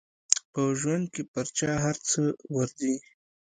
په 0.53 0.61
ژوند 0.79 1.05
کې 1.13 1.23
پر 1.33 1.45
چا 1.57 1.71
هر 1.85 1.95
څه 2.09 2.21
ورځي. 2.55 2.95